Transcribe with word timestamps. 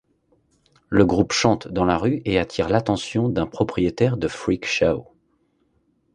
Le 0.89 1.05
groupe 1.05 1.31
chante 1.31 1.67
dans 1.67 1.85
la 1.85 1.95
rue 1.95 2.23
et 2.25 2.39
attire 2.39 2.69
l'attention 2.69 3.29
d'un 3.29 3.45
propriétaire 3.45 4.17
de 4.17 4.27
freak 4.27 4.65
show. 4.65 5.05